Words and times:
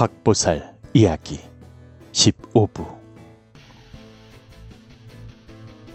박보살 0.00 0.76
이야기 0.94 1.40
15부 2.12 2.86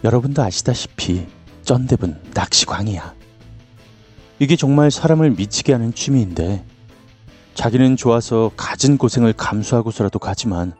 여러분도 0.03 0.43
아시다시피 0.43 1.25
쩐뎁은 1.63 2.21
낚시광이야. 2.35 3.15
이게 4.37 4.55
정말 4.55 4.91
사람을 4.91 5.31
미치게 5.31 5.73
하는 5.73 5.91
취미인데 5.91 6.63
자기는 7.55 7.97
좋아서 7.97 8.51
갖은 8.55 8.99
고생을 8.99 9.33
감수하고서라도 9.33 10.19
가지만 10.19 10.73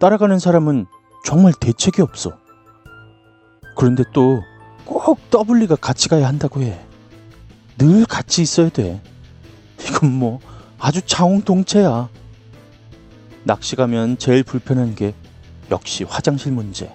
따라가는 0.00 0.40
사람은 0.40 0.86
정말 1.24 1.52
대책이 1.60 2.02
없어. 2.02 2.36
그런데 3.76 4.02
또 4.12 4.42
꼭 4.84 5.30
더블리가 5.30 5.76
같이 5.76 6.08
가야 6.08 6.26
한다고 6.26 6.62
해. 6.62 6.80
늘 7.78 8.06
같이 8.06 8.42
있어야 8.42 8.70
돼. 8.70 9.00
이건 9.80 10.12
뭐 10.12 10.40
아주 10.78 11.00
자웅동체야. 11.02 12.08
낚시 13.46 13.76
가면 13.76 14.18
제일 14.18 14.42
불편한 14.42 14.96
게 14.96 15.14
역시 15.70 16.02
화장실 16.02 16.50
문제. 16.50 16.92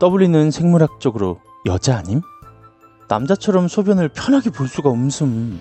더블리는 0.00 0.50
생물학적으로 0.50 1.40
여자 1.64 1.96
아님? 1.96 2.22
남자처럼 3.08 3.68
소변을 3.68 4.08
편하게 4.08 4.50
볼 4.50 4.66
수가 4.66 4.90
없음. 4.90 5.60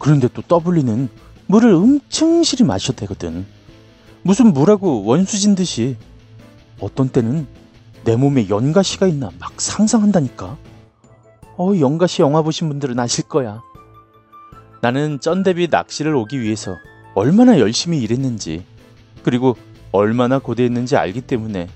그런데 0.00 0.26
또 0.34 0.42
더블리는 0.42 1.08
물을 1.46 1.70
음층실이 1.70 2.64
마셔도 2.64 2.96
되거든. 3.02 3.46
무슨 4.22 4.52
물하고 4.52 5.04
원수진 5.04 5.54
듯이. 5.54 5.96
어떤 6.80 7.08
때는 7.08 7.46
내 8.02 8.16
몸에 8.16 8.48
연가시가 8.48 9.06
있나 9.06 9.30
막 9.38 9.60
상상한다니까. 9.60 10.56
어, 11.56 11.72
연가시 11.78 12.22
영화 12.22 12.42
보신 12.42 12.68
분들은 12.68 12.98
아실 12.98 13.28
거야. 13.28 13.62
나는 14.80 15.20
쩐대비 15.20 15.68
낚시를 15.70 16.16
오기 16.16 16.40
위해서 16.40 16.74
얼마나 17.14 17.60
열심히 17.60 18.00
일했는지, 18.00 18.64
그리고 19.24 19.56
얼마나 19.90 20.38
고대했는지 20.38 20.96
알기 20.96 21.22
때문에 21.22 21.68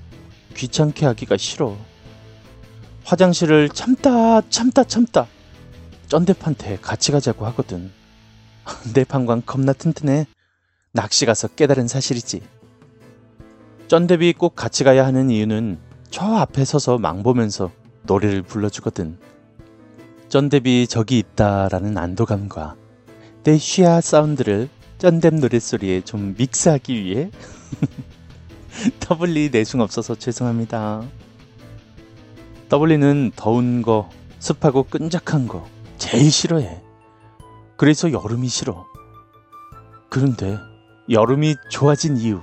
귀찮게 0.55 1.07
하기가 1.07 1.37
싫어. 1.37 1.77
화장실을 3.05 3.71
참다 3.71 4.43
참다 4.51 4.85
참다 4.85 5.27
쩐대판테 6.09 6.79
같이 6.81 7.11
가자고 7.11 7.47
하거든. 7.47 7.91
내 8.95 9.05
방광 9.05 9.43
겁나 9.43 9.73
튼튼해. 9.73 10.27
낚시 10.93 11.27
가서 11.27 11.49
깨달은 11.49 11.89
사실이지. 11.89 12.43
쩐대비 13.89 14.35
꼭 14.35 14.55
같이 14.55 14.85
가야 14.85 15.07
하는 15.07 15.31
이유는 15.31 15.79
저 16.11 16.25
앞에 16.25 16.65
서서 16.65 16.99
망보면서 16.99 17.71
노래를 18.03 18.43
불러주거든. 18.43 19.19
쩐뎁이 20.29 20.87
저기 20.87 21.19
있다라는 21.19 21.97
안도감과 21.97 22.77
내 23.45 23.57
쉬아 23.57 24.03
사운드를 24.03 24.69
쩐뎁 24.99 25.37
노랫소리에 25.37 26.01
좀 26.01 26.35
믹스하기 26.37 27.03
위해 27.03 27.31
더블리 29.01 29.51
내숭 29.51 29.81
없어서 29.81 30.17
죄송합니다. 30.17 31.03
더블리는 32.69 33.33
더운 33.37 33.83
거, 33.83 34.11
습하고 34.41 34.83
끈적한 34.85 35.47
거 35.49 35.67
제일 35.99 36.31
싫어해. 36.31 36.83
그래서 37.77 38.13
여름이 38.13 38.49
싫어. 38.49 38.87
그런데 40.11 40.59
여름이 41.09 41.55
좋아진 41.71 42.17
이유. 42.17 42.41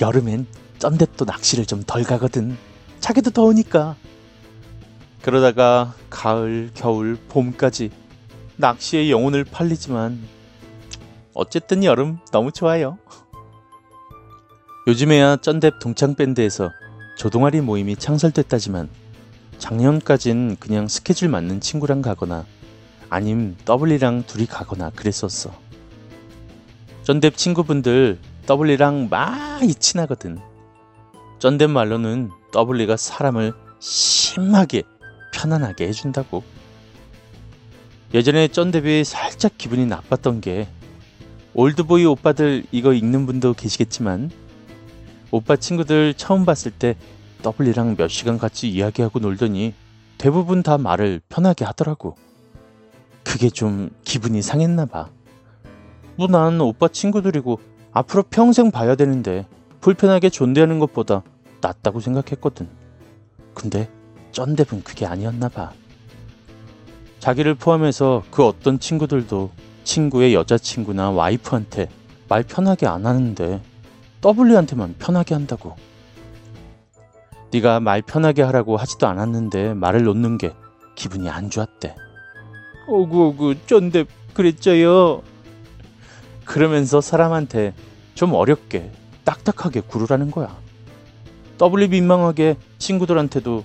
여름엔 0.00 0.46
쩐댓도 0.78 1.24
낚시를 1.24 1.64
좀 1.64 1.82
덜 1.86 2.04
가거든. 2.04 2.56
자기도 3.00 3.30
더우니까. 3.30 3.96
그러다가 5.22 5.94
가을, 6.10 6.70
겨울, 6.74 7.16
봄까지 7.28 7.90
낚시의 8.56 9.10
영혼을 9.10 9.44
팔리지만 9.44 10.35
어쨌든 11.36 11.84
여름 11.84 12.18
너무 12.32 12.50
좋아요. 12.50 12.98
요즘에야 14.86 15.36
쩐뎁 15.36 15.78
동창밴드에서 15.80 16.70
조동아리 17.18 17.60
모임이 17.60 17.96
창설됐다지만 17.96 18.88
작년까진 19.58 20.56
그냥 20.58 20.88
스케줄 20.88 21.28
맞는 21.28 21.60
친구랑 21.60 22.00
가거나 22.00 22.46
아님 23.10 23.54
더블리랑 23.66 24.24
둘이 24.26 24.46
가거나 24.46 24.90
그랬었어. 24.90 25.50
쩐뎁 27.02 27.32
친구분들 27.36 28.18
더블리랑 28.46 29.08
많이 29.10 29.74
친하거든. 29.74 30.38
쩐뎁 31.38 31.70
말로는 31.70 32.30
더블리가 32.50 32.96
사람을 32.96 33.52
심하게 33.78 34.84
편안하게 35.34 35.86
해준다고. 35.86 36.42
예전에 38.14 38.48
쩐뎁이 38.48 39.04
살짝 39.04 39.58
기분이 39.58 39.84
나빴던 39.84 40.40
게 40.40 40.68
올드보이 41.58 42.04
오빠들 42.04 42.64
이거 42.70 42.92
읽는 42.92 43.24
분도 43.24 43.54
계시겠지만 43.54 44.30
오빠 45.30 45.56
친구들 45.56 46.12
처음 46.12 46.44
봤을 46.44 46.70
때 46.70 46.96
더블리랑 47.40 47.96
몇 47.96 48.08
시간 48.08 48.36
같이 48.36 48.68
이야기하고 48.68 49.20
놀더니 49.20 49.72
대부분 50.18 50.62
다 50.62 50.76
말을 50.76 51.22
편하게 51.30 51.64
하더라고. 51.64 52.14
그게 53.24 53.48
좀 53.48 53.88
기분이 54.04 54.42
상했나 54.42 54.84
봐. 54.84 55.08
뭐 56.16 56.28
난 56.28 56.60
오빠 56.60 56.88
친구들이고 56.88 57.58
앞으로 57.90 58.24
평생 58.24 58.70
봐야 58.70 58.94
되는데 58.94 59.46
불편하게 59.80 60.28
존대하는 60.28 60.78
것보다 60.78 61.22
낫다고 61.62 62.00
생각했거든. 62.00 62.68
근데 63.54 63.88
쩐뎁은 64.32 64.84
그게 64.84 65.06
아니었나 65.06 65.48
봐. 65.48 65.72
자기를 67.18 67.54
포함해서 67.54 68.24
그 68.30 68.44
어떤 68.44 68.78
친구들도 68.78 69.50
친구의 69.86 70.34
여자친구나 70.34 71.10
와이프한테 71.10 71.88
말 72.28 72.42
편하게 72.42 72.86
안 72.86 73.06
하는데 73.06 73.62
W한테만 74.22 74.96
편하게 74.98 75.34
한다고. 75.34 75.76
네가 77.52 77.78
말 77.78 78.02
편하게 78.02 78.42
하라고 78.42 78.76
하지도 78.76 79.06
않았는데 79.06 79.74
말을 79.74 80.02
놓는 80.02 80.38
게 80.38 80.52
기분이 80.96 81.30
안 81.30 81.48
좋았대. 81.48 81.94
오구오구 82.88 83.54
쩐뎁 83.66 84.06
그랬죠요. 84.34 85.22
그러면서 86.44 87.00
사람한테 87.00 87.72
좀 88.14 88.34
어렵게 88.34 88.90
딱딱하게 89.24 89.80
구르라는 89.80 90.32
거야. 90.32 90.56
더블리 91.58 91.88
민망하게 91.88 92.56
친구들한테도 92.78 93.64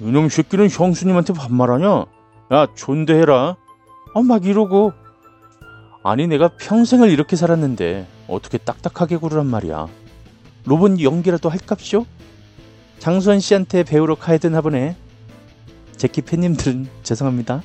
이놈 0.00 0.28
새끼는 0.28 0.68
형수님한테 0.68 1.32
반말하냐? 1.32 2.06
야 2.52 2.66
존대해라. 2.74 3.56
어, 4.14 4.22
막 4.22 4.44
이러고 4.44 4.92
아니 6.02 6.26
내가 6.26 6.48
평생을 6.48 7.10
이렇게 7.10 7.36
살았는데 7.36 8.06
어떻게 8.26 8.58
딱딱하게 8.58 9.18
구르란 9.18 9.46
말이야. 9.46 9.88
로봇 10.64 11.00
연기라도 11.00 11.48
할깝쇼? 11.48 12.06
장수원 12.98 13.40
씨한테 13.40 13.82
배우러 13.82 14.14
가야 14.14 14.38
되나 14.38 14.60
보네. 14.60 14.96
제키 15.96 16.22
팬님들은 16.22 16.88
죄송합니다. 17.02 17.62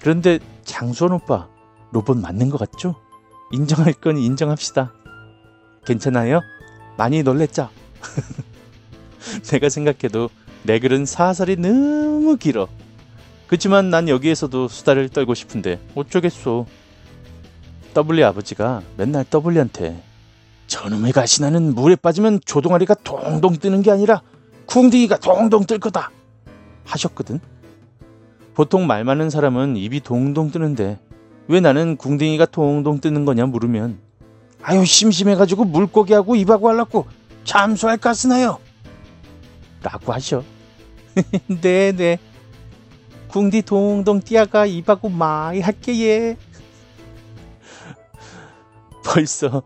그런데 0.00 0.38
장수원 0.64 1.12
오빠 1.14 1.48
로봇 1.90 2.18
맞는 2.18 2.50
것 2.50 2.58
같죠? 2.58 2.94
인정할 3.52 3.92
건 3.92 4.18
인정합시다. 4.18 4.92
괜찮아요? 5.84 6.40
많이 6.96 7.22
놀랬죠? 7.22 7.68
내가 9.50 9.68
생각해도 9.68 10.30
내 10.62 10.78
글은 10.78 11.06
사설이 11.06 11.56
너무 11.56 12.36
길어. 12.36 12.68
그치만 13.46 13.90
난 13.90 14.08
여기에서도 14.08 14.68
수다를 14.68 15.08
떨고 15.08 15.34
싶은데 15.34 15.78
어쩌겠소. 15.94 16.66
W 17.94 18.24
아버지가 18.26 18.82
맨날 18.96 19.24
W한테 19.32 20.02
저놈의 20.66 21.12
가시나는 21.12 21.74
물에 21.74 21.96
빠지면 21.96 22.40
조동아리가 22.44 22.94
동동 23.04 23.56
뜨는 23.56 23.82
게 23.82 23.90
아니라 23.90 24.22
궁둥이가 24.66 25.18
동동 25.18 25.64
뜰 25.64 25.78
거다 25.78 26.10
하셨거든. 26.84 27.40
보통 28.54 28.86
말 28.86 29.04
많은 29.04 29.30
사람은 29.30 29.76
입이 29.76 30.00
동동 30.00 30.50
뜨는데 30.50 30.98
왜 31.48 31.60
나는 31.60 31.96
궁둥이가 31.96 32.46
동동 32.46 33.00
뜨는 33.00 33.24
거냐 33.24 33.46
물으면 33.46 33.98
아유 34.62 34.84
심심해가지고 34.84 35.64
물고기하고 35.64 36.34
입하고 36.36 36.68
할라고 36.68 37.06
잠수할까 37.44 38.12
쓰나요? 38.12 38.58
라고 39.82 40.12
하셔. 40.12 40.42
네네. 41.60 42.18
궁디 43.36 43.60
동동 43.60 44.20
뛰어가 44.20 44.64
입하고 44.64 45.10
마이 45.10 45.60
할게 45.60 46.00
예. 46.06 46.38
벌써 49.04 49.62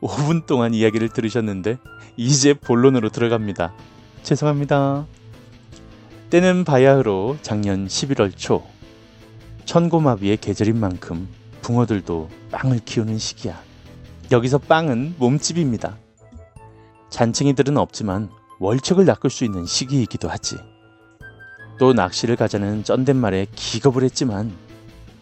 5분 0.00 0.46
동안 0.46 0.72
이야기를 0.72 1.10
들으셨는데 1.10 1.76
이제 2.16 2.54
본론으로 2.54 3.10
들어갑니다. 3.10 3.74
죄송합니다. 4.22 5.04
때는 6.30 6.64
바야흐로 6.64 7.36
작년 7.42 7.86
11월 7.86 8.32
초 8.34 8.66
천고마비의 9.66 10.38
계절인 10.38 10.80
만큼 10.80 11.28
붕어들도 11.60 12.30
빵을 12.52 12.78
키우는 12.86 13.18
시기야. 13.18 13.60
여기서 14.30 14.56
빵은 14.56 15.16
몸집입니다. 15.18 15.98
잔챙이들은 17.10 17.76
없지만 17.76 18.30
월척을 18.60 19.04
낚을 19.04 19.28
수 19.28 19.44
있는 19.44 19.66
시기이기도 19.66 20.30
하지. 20.30 20.56
또 21.80 21.94
낚시를 21.94 22.36
가자는 22.36 22.84
쩐댄 22.84 23.16
말에 23.16 23.46
기겁을 23.54 24.04
했지만 24.04 24.52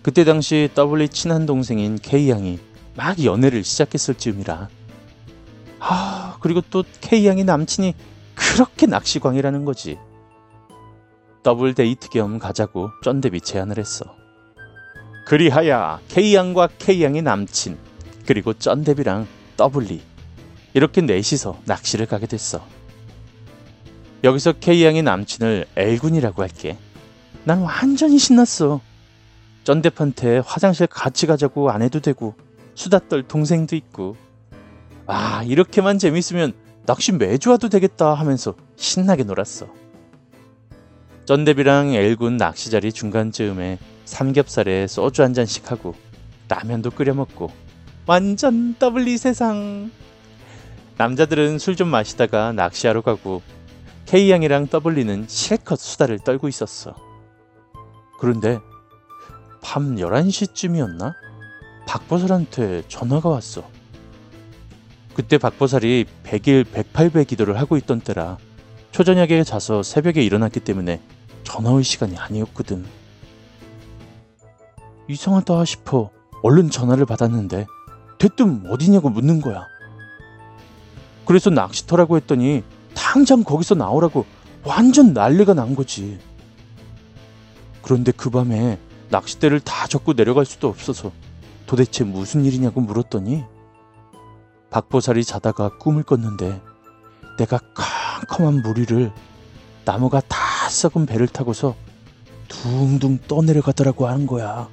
그때 0.02 0.24
당시 0.24 0.68
더블리 0.74 1.08
친한 1.08 1.46
동생인 1.46 1.96
K양이 2.02 2.58
막 2.96 3.22
연애를 3.24 3.62
시작했을 3.62 4.16
즈음이라. 4.16 4.68
아, 5.78 6.36
그리고 6.40 6.60
또 6.68 6.82
K양의 7.00 7.44
남친이 7.44 7.94
그렇게 8.34 8.86
낚시광이라는 8.86 9.64
거지. 9.64 9.98
더블 11.44 11.74
데이트 11.74 12.08
겸 12.08 12.40
가자고 12.40 12.90
쩐뎁이 13.04 13.40
제안을 13.40 13.78
했어. 13.78 14.04
그리하여 15.26 16.00
K양과 16.08 16.70
K양의 16.80 17.22
남친, 17.22 17.78
그리고 18.26 18.52
쩐뎁이랑 18.52 19.28
더블리, 19.56 20.02
이렇게 20.74 21.02
넷이서 21.02 21.60
낚시를 21.66 22.06
가게 22.06 22.26
됐어. 22.26 22.66
여기서 24.24 24.54
K양의 24.54 25.02
남친을 25.02 25.66
L군이라고 25.76 26.42
할게. 26.42 26.76
난 27.44 27.60
완전히 27.62 28.18
신났어. 28.18 28.80
쩐뎁한테 29.64 30.38
화장실 30.44 30.86
같이 30.86 31.26
가자고 31.26 31.70
안 31.70 31.82
해도 31.82 32.00
되고 32.00 32.34
수다 32.74 33.00
떨 33.08 33.22
동생도 33.22 33.76
있고 33.76 34.16
아 35.06 35.42
이렇게만 35.44 35.98
재밌으면 35.98 36.52
낚시 36.86 37.12
매주 37.12 37.50
와도 37.50 37.68
되겠다 37.68 38.14
하면서 38.14 38.54
신나게 38.76 39.24
놀았어. 39.24 39.68
쩐뎁이랑 41.26 41.92
L군 41.92 42.38
낚시 42.38 42.70
자리 42.70 42.92
중간쯤에 42.92 43.78
삼겹살에 44.06 44.86
소주 44.86 45.22
한 45.22 45.34
잔씩 45.34 45.70
하고 45.70 45.94
라면도 46.48 46.90
끓여 46.90 47.12
먹고 47.14 47.50
완전 48.06 48.74
더블리 48.78 49.18
세상. 49.18 49.90
남자들은 50.96 51.58
술 51.58 51.76
좀 51.76 51.88
마시다가 51.88 52.52
낚시하러 52.52 53.02
가고 53.02 53.42
K양이랑 54.08 54.68
더블리는 54.68 55.26
실컷 55.28 55.78
수다를 55.78 56.18
떨고 56.18 56.48
있었어. 56.48 56.94
그런데 58.18 58.58
밤 59.62 59.96
11시쯤이었나? 59.96 61.12
박보살한테 61.86 62.84
전화가 62.88 63.28
왔어. 63.28 63.68
그때 65.12 65.36
박보살이 65.36 66.06
100일 66.24 66.64
108배 66.64 67.26
기도를 67.26 67.58
하고 67.58 67.76
있던 67.76 68.00
때라 68.00 68.38
초저녁에 68.92 69.44
자서 69.44 69.82
새벽에 69.82 70.22
일어났기 70.22 70.60
때문에 70.60 71.02
전화 71.44 71.70
올 71.72 71.84
시간이 71.84 72.16
아니었거든. 72.16 72.86
이상하다 75.06 75.66
싶어 75.66 76.10
얼른 76.42 76.70
전화를 76.70 77.04
받았는데 77.04 77.66
대뜸 78.16 78.64
어디냐고 78.70 79.10
묻는 79.10 79.42
거야. 79.42 79.66
그래서 81.26 81.50
낚시터라고 81.50 82.16
했더니 82.16 82.64
당장 82.98 83.44
거기서 83.44 83.76
나오라고 83.76 84.26
완전 84.64 85.12
난리가 85.12 85.54
난 85.54 85.76
거지. 85.76 86.18
그런데 87.80 88.10
그 88.12 88.28
밤에 88.28 88.78
낚싯대를 89.08 89.60
다 89.60 89.86
접고 89.86 90.14
내려갈 90.14 90.44
수도 90.44 90.68
없어서 90.68 91.12
도대체 91.66 92.02
무슨 92.04 92.44
일이냐고 92.44 92.80
물었더니 92.80 93.44
박보살이 94.70 95.24
자다가 95.24 95.78
꿈을 95.78 96.02
꿨는데 96.02 96.60
내가 97.38 97.60
캄캄한 98.26 98.62
무리를 98.62 99.12
나무가 99.84 100.20
다 100.20 100.36
썩은 100.68 101.06
배를 101.06 101.28
타고서 101.28 101.76
둥둥 102.48 103.20
떠내려가더라고 103.28 104.08
하는 104.08 104.26
거야. 104.26 104.68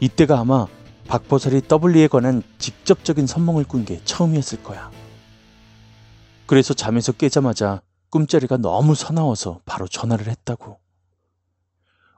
이때가 0.00 0.40
아마 0.40 0.66
박보살이 1.06 1.62
더블리에 1.68 2.08
관한 2.08 2.42
직접적인 2.58 3.26
선몽을 3.26 3.64
꾼 3.64 3.84
게 3.84 4.00
처음이었을 4.04 4.62
거야. 4.62 4.90
그래서 6.46 6.74
잠에서 6.74 7.12
깨자마자 7.12 7.80
꿈자리가 8.10 8.58
너무 8.58 8.94
서나워서 8.94 9.60
바로 9.64 9.88
전화를 9.88 10.28
했다고. 10.28 10.78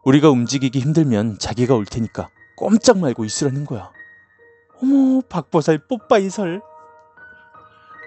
우리가 0.05 0.31
움직이기 0.31 0.79
힘들면 0.81 1.39
자기가 1.39 1.75
올 1.75 1.85
테니까 1.85 2.29
꼼짝 2.57 2.99
말고 2.99 3.25
있으라는 3.25 3.65
거야. 3.65 3.91
어머, 4.83 5.21
박보살 5.29 5.87
뽀빠이설. 5.89 6.61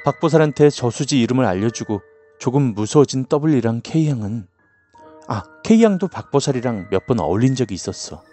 박보살한테 0.06 0.70
저수지 0.70 1.20
이름을 1.22 1.46
알려주고 1.46 2.02
조금 2.40 2.74
무서워진 2.74 3.26
W랑 3.30 3.82
K양은 3.84 4.48
아, 5.28 5.44
K양도 5.64 6.08
박보살이랑 6.08 6.88
몇 6.90 7.06
번 7.06 7.20
어울린 7.20 7.54
적이 7.56 7.76
있었어. 7.76 8.24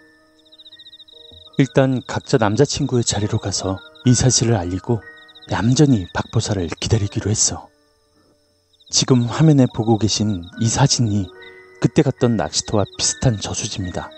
일단 1.59 2.01
각자 2.07 2.37
남자친구의 2.39 3.05
자리로 3.05 3.39
가서 3.39 3.79
이 4.05 4.15
사실을 4.15 4.55
알리고 4.55 5.03
얌전히 5.51 6.07
박보살을 6.13 6.69
기다리기로 6.81 7.31
했어. 7.31 7.69
지금 8.89 9.23
화면에 9.23 9.67
보고 9.75 9.99
계신 9.99 10.45
이 10.61 10.69
사진이 10.69 11.27
그때 11.81 12.03
갔던 12.03 12.37
낚시터와 12.37 12.85
비슷한 12.97 13.37
저수지입니다. 13.37 14.11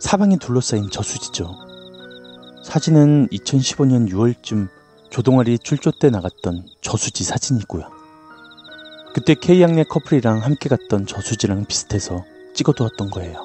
사방이 0.00 0.38
둘러싸인 0.38 0.88
저수지죠. 0.88 1.52
사진은 2.64 3.28
2015년 3.30 4.08
6월쯤 4.08 4.68
조동아리 5.10 5.58
출조 5.58 5.90
때 5.98 6.10
나갔던 6.10 6.68
저수지 6.80 7.24
사진이고요. 7.24 7.90
그때 9.14 9.34
K양네 9.34 9.82
커플이랑 9.84 10.44
함께 10.44 10.68
갔던 10.68 11.06
저수지랑 11.06 11.64
비슷해서 11.66 12.24
찍어두었던 12.54 13.10
거예요. 13.10 13.44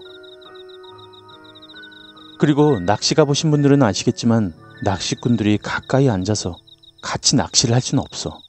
그리고 2.40 2.80
낚시 2.80 3.16
가보신 3.16 3.50
분들은 3.50 3.82
아시겠지만 3.82 4.54
낚시꾼들이 4.84 5.58
가까이 5.58 6.10
앉아서 6.10 6.60
같이 7.02 7.36
낚시를 7.36 7.74
할 7.74 7.82
수는 7.82 8.04
없어. 8.04 8.40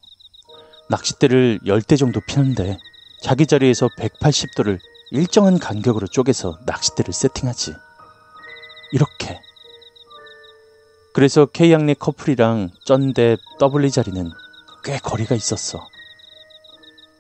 낚싯대를 0.91 1.61
10대 1.65 1.99
정도 1.99 2.21
피는데 2.21 2.79
자기 3.21 3.47
자리에서 3.47 3.89
180도를 3.99 4.79
일정한 5.11 5.59
간격으로 5.59 6.07
쪼개서 6.07 6.61
낚싯대를 6.67 7.13
세팅하지. 7.13 7.75
이렇게. 8.93 9.41
그래서 11.13 11.47
K양네 11.47 11.95
커플이랑 11.95 12.71
쩐뎁 12.85 13.37
더블리 13.59 13.91
자리는 13.91 14.31
꽤 14.85 14.99
거리가 14.99 15.35
있었어. 15.35 15.87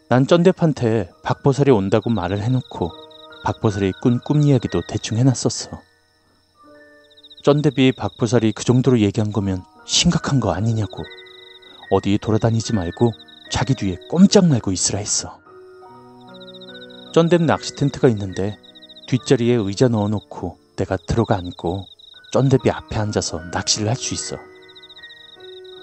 난 0.08 0.26
쩐대한테 0.26 1.10
박보살이 1.22 1.70
온다고 1.70 2.08
말을 2.10 2.40
해놓고 2.40 2.92
박보살이 3.44 3.92
꾼 4.02 4.20
꿈 4.20 4.42
이야기도 4.42 4.82
대충 4.88 5.18
해놨었어. 5.18 5.80
쩐대비 7.42 7.92
박보살이 7.92 8.52
그 8.52 8.64
정도로 8.64 9.00
얘기한 9.00 9.32
거면 9.32 9.64
심각한 9.86 10.40
거 10.40 10.52
아니냐고. 10.52 11.02
어디 11.90 12.18
돌아다니지 12.18 12.74
말고 12.74 13.12
자기 13.50 13.74
뒤에 13.74 13.96
꼼짝 14.08 14.46
말고 14.46 14.72
있으라 14.72 14.98
했어. 14.98 15.38
쩐댐 17.14 17.46
낚시 17.46 17.74
텐트가 17.74 18.08
있는데 18.11 18.58
뒷자리에 19.08 19.54
의자 19.54 19.88
넣어놓고 19.88 20.58
내가 20.76 20.96
들어가 20.96 21.37
앉고 21.37 21.87
쩐대비 22.32 22.70
앞에 22.70 22.96
앉아서 22.99 23.40
낚시를 23.52 23.88
할 23.88 23.96
수 23.96 24.14
있어. 24.14 24.37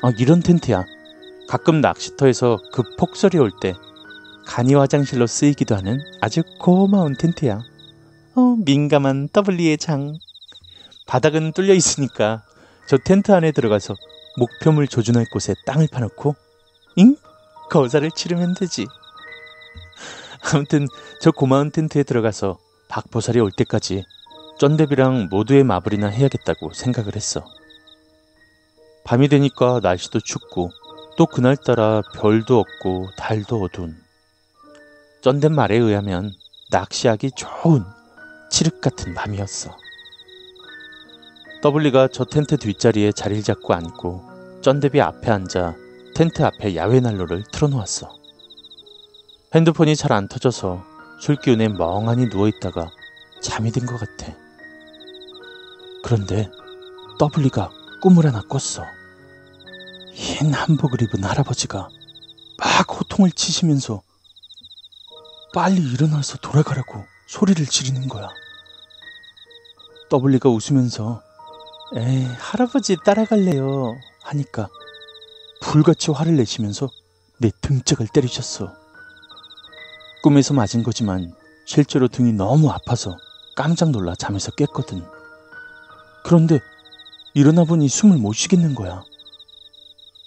아, 0.04 0.12
이런 0.20 0.42
텐트야. 0.42 0.86
가끔 1.48 1.82
낚시터에서 1.82 2.58
그 2.72 2.84
폭설이 2.98 3.38
올 3.40 3.52
때 3.60 3.74
간이 4.46 4.76
화장실로 4.76 5.26
쓰이기도 5.26 5.76
하는 5.76 6.00
아주 6.22 6.44
고마운 6.60 7.16
텐트야. 7.18 7.60
어, 8.36 8.56
민감한 8.64 9.28
더블리의 9.34 9.78
장. 9.80 10.14
바닥은 11.08 11.54
뚫려 11.54 11.74
있으니까 11.74 12.44
저 12.88 12.98
텐트 12.98 13.32
안에 13.32 13.52
들어가서 13.52 13.96
목표물 14.38 14.88
조준할 14.88 15.26
곳에 15.32 15.56
땅을 15.66 15.88
파놓고 15.92 16.36
잉? 16.98 17.16
거사를 17.70 18.10
치르면 18.12 18.56
되지. 18.56 18.86
아무튼 20.54 20.88
저 21.20 21.32
고마운 21.32 21.72
텐트에 21.72 22.04
들어가서 22.04 22.58
박보살이 22.88 23.40
올 23.40 23.52
때까지 23.52 24.04
쩐대비랑 24.60 25.30
모두의 25.30 25.64
마블이나 25.64 26.08
해야겠다고 26.08 26.74
생각을 26.74 27.16
했어. 27.16 27.46
밤이 29.04 29.28
되니까 29.28 29.80
날씨도 29.82 30.20
춥고 30.22 30.72
또 31.18 31.26
그날따라 31.26 32.02
별도 32.16 32.60
없고 32.60 33.10
달도 33.18 33.62
어두운 33.62 33.96
쩐댄 35.22 35.54
말에 35.54 35.76
의하면 35.78 36.32
낚시하기 36.72 37.32
좋은 37.36 37.84
칠흑 38.52 38.82
같은 38.82 39.14
밤이었어. 39.14 39.76
더블리가 41.62 42.10
저 42.12 42.26
텐트 42.26 42.58
뒷자리에 42.58 43.12
자리를 43.12 43.44
잡고 43.44 43.74
앉고 43.74 44.62
쩐대비 44.62 45.02
앞에 45.02 45.32
앉아 45.32 45.76
텐트 46.16 46.44
앞에 46.44 46.78
야외 46.78 47.02
난로를 47.02 47.44
틀어놓았어. 47.52 48.10
핸드폰이 49.54 49.98
잘 49.98 50.14
안 50.14 50.30
터져서 50.30 50.82
술 51.20 51.36
기운에 51.36 51.68
멍하니 51.68 52.28
누워있다가 52.28 52.90
잠이 53.42 53.72
든 53.72 53.86
것 53.86 54.00
같아. 54.00 54.34
그런데 56.04 56.50
더블리가 57.20 57.70
꿈을 58.02 58.26
하나 58.26 58.42
꿨어. 58.44 58.86
흰 60.14 60.54
한복을 60.54 61.02
입은 61.02 61.24
할아버지가 61.26 61.90
막 62.60 63.00
호통을 63.00 63.32
치시면서 63.32 64.02
빨리 65.54 65.82
일어나서 65.82 66.38
돌아가라고 66.38 67.04
소리를 67.28 67.66
지르는 67.66 68.08
거야. 68.08 68.30
더블리가 70.10 70.48
웃으면서 70.50 71.22
에이, 71.98 72.24
할아버지 72.40 72.96
따라갈래요. 73.04 73.96
하니까 74.24 74.70
불같이 75.66 76.12
화를 76.12 76.38
내시면서 76.38 76.90
내 77.40 77.52
등짝을 77.62 78.08
때리셨어. 78.08 78.72
꿈에서 80.24 80.54
맞은 80.54 80.84
거지만 80.84 81.34
실제로 81.66 82.08
등이 82.08 82.34
너무 82.34 82.70
아파서 82.70 83.18
깜짝 83.56 83.90
놀라 83.90 84.16
잠에서 84.16 84.52
깼거든. 84.52 85.04
그런데 86.24 86.60
일어나 87.34 87.64
보니 87.64 87.90
숨을 87.90 88.18
못 88.18 88.34
쉬겠는 88.34 88.76
거야. 88.76 89.04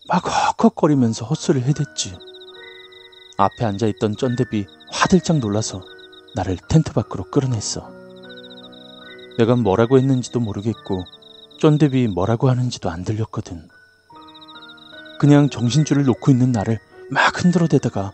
막 0.09 0.25
헉헉거리면서 0.61 1.25
헛소리를 1.25 1.67
해댔지. 1.69 2.17
앞에 3.39 3.65
앉아있던 3.65 4.17
쩐대비 4.17 4.67
화들짝 4.91 5.39
놀라서 5.39 5.85
나를 6.35 6.59
텐트 6.69 6.93
밖으로 6.93 7.25
끌어냈어. 7.31 7.89
내가 9.39 9.55
뭐라고 9.55 9.99
했는지도 9.99 10.41
모르겠고 10.41 11.05
쩐대비 11.59 12.09
뭐라고 12.09 12.51
하는지도 12.51 12.91
안 12.91 13.05
들렸거든. 13.05 13.78
그냥 15.19 15.51
정신줄을 15.51 16.05
놓고 16.05 16.31
있는 16.31 16.53
나를 16.53 16.79
막 17.11 17.43
흔들어대다가 17.45 18.13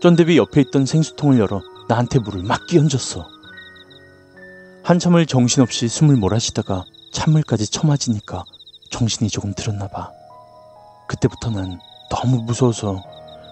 쩐대비 0.00 0.36
옆에 0.38 0.60
있던 0.62 0.86
생수통을 0.86 1.38
열어 1.38 1.60
나한테 1.88 2.18
물을 2.18 2.42
막 2.42 2.66
끼얹었어. 2.66 3.28
한참을 4.82 5.26
정신없이 5.26 5.88
숨을 5.88 6.16
몰아쉬다가 6.16 6.84
찬물까지 7.12 7.70
처맞으니까 7.70 8.44
정신이 8.90 9.30
조금 9.30 9.52
들었나 9.54 9.88
봐. 9.88 10.10
그때부터 11.06 11.50
난 11.50 11.78
너무 12.10 12.42
무서워서 12.42 13.02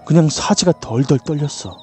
그냥 0.07 0.29
사지가 0.29 0.73
덜덜 0.81 1.19
떨렸어. 1.19 1.77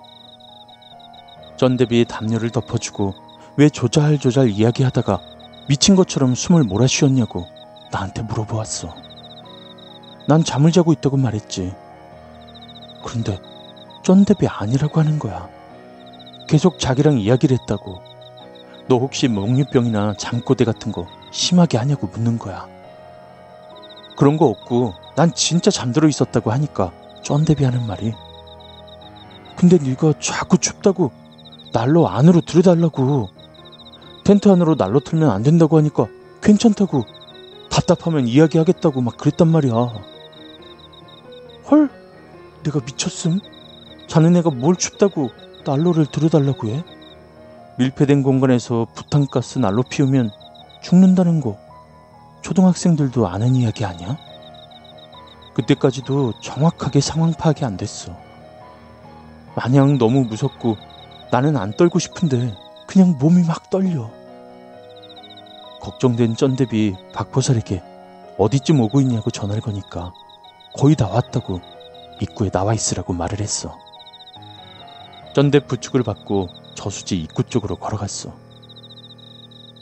쩐대비의 1.57 2.05
담요를 2.05 2.49
덮어주고 2.49 3.13
왜 3.57 3.69
조잘조잘 3.69 4.49
이야기하다가 4.49 5.19
미친 5.69 5.95
것처럼 5.95 6.35
숨을 6.35 6.63
몰아쉬었냐고 6.63 7.45
나한테 7.91 8.23
물어보았어. 8.23 9.06
난 10.27 10.43
잠을 10.43 10.71
자고 10.73 10.91
있다고 10.91 11.15
말했지. 11.17 11.73
그런데 13.03 13.39
쩐대비 14.03 14.45
아니라고 14.45 14.99
하는 14.99 15.19
거야. 15.19 15.47
계속 16.47 16.79
자기랑 16.79 17.17
이야기를 17.17 17.57
했다고. 17.61 18.01
너 18.89 18.97
혹시 18.97 19.27
멍유병이나 19.29 20.15
잠꼬대 20.17 20.65
같은 20.65 20.91
거 20.91 21.07
심하게 21.31 21.77
하냐고 21.77 22.07
묻는 22.07 22.37
거야. 22.37 22.67
그런 24.17 24.37
거 24.37 24.47
없고 24.47 24.93
난 25.15 25.33
진짜 25.33 25.71
잠들어 25.71 26.07
있었다고 26.07 26.51
하니까 26.51 26.91
쩐대비 27.23 27.63
하는 27.63 27.87
말이. 27.87 28.13
근데 29.55 29.77
네가 29.77 30.13
자꾸 30.19 30.57
춥다고 30.57 31.11
난로 31.71 32.07
안으로 32.09 32.41
들여달라고. 32.41 33.29
텐트 34.25 34.49
안으로 34.49 34.75
난로 34.75 34.99
틀면 34.99 35.29
안 35.29 35.41
된다고 35.41 35.77
하니까 35.77 36.07
괜찮다고 36.41 37.05
답답하면 37.69 38.27
이야기하겠다고 38.27 39.01
막 39.01 39.17
그랬단 39.17 39.47
말이야. 39.47 40.16
헐, 41.69 41.89
내가 42.63 42.79
미쳤음? 42.79 43.39
자는 44.07 44.35
애가 44.37 44.51
뭘 44.51 44.75
춥다고 44.75 45.31
난로를 45.65 46.05
들여달라고 46.05 46.67
해? 46.67 46.83
밀폐된 47.77 48.23
공간에서 48.23 48.87
부탄가스 48.95 49.59
난로 49.59 49.83
피우면 49.83 50.31
죽는다는 50.81 51.41
거 51.41 51.57
초등학생들도 52.41 53.27
아는 53.27 53.55
이야기 53.55 53.83
아니야? 53.83 54.17
그때까지도 55.53 56.39
정확하게 56.39 57.01
상황 57.01 57.33
파악이 57.33 57.65
안 57.65 57.75
됐어. 57.75 58.15
마냥 59.55 59.97
너무 59.97 60.21
무섭고 60.21 60.77
나는 61.31 61.57
안 61.57 61.75
떨고 61.75 61.99
싶은데 61.99 62.55
그냥 62.87 63.17
몸이 63.19 63.43
막 63.43 63.69
떨려. 63.69 64.09
걱정된 65.81 66.35
쩐대비 66.35 66.95
박보살에게 67.13 67.83
어디쯤 68.37 68.79
오고 68.79 69.01
있냐고 69.01 69.31
전화를 69.31 69.61
거니까 69.61 70.13
거의 70.77 70.95
다 70.95 71.07
왔다고 71.07 71.59
입구에 72.21 72.49
나와 72.51 72.73
있으라고 72.75 73.13
말을 73.13 73.39
했어. 73.39 73.75
쩐대 75.33 75.59
부축을 75.59 76.03
받고 76.03 76.49
저수지 76.75 77.19
입구 77.19 77.43
쪽으로 77.43 77.77
걸어갔어. 77.77 78.33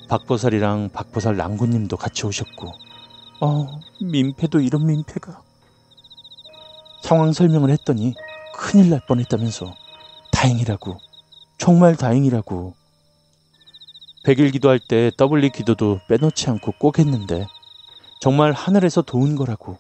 박보살이랑 0.08 0.90
박보살 0.94 1.36
랑구님도 1.36 1.98
같이 1.98 2.26
오셨고, 2.26 2.72
어, 3.42 3.80
민폐도 4.02 4.62
이런 4.62 4.86
민폐가. 4.86 5.42
상황 7.02 7.34
설명을 7.34 7.72
했더니 7.72 8.14
큰일 8.54 8.90
날 8.90 9.02
뻔했다면서 9.06 9.76
다행이라고, 10.32 10.98
정말 11.58 11.96
다행이라고. 11.96 12.74
백일 14.24 14.52
기도할 14.52 14.80
때 14.80 15.12
더블리 15.18 15.50
기도도 15.50 16.00
빼놓지 16.08 16.50
않고 16.50 16.74
꼭 16.80 17.00
했는데 17.00 17.46
정말 18.20 18.54
하늘에서 18.54 19.04
도운 19.04 19.36
거라고 19.36 19.78